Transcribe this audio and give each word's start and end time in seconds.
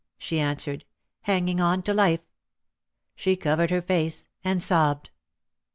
she 0.17 0.39
answered. 0.39 0.83
"Hanging 1.25 1.61
onto 1.61 1.93
life." 1.93 2.23
She 3.15 3.35
covered 3.35 3.69
her 3.69 3.83
face 3.83 4.25
and 4.43 4.63
sobbed. 4.63 5.11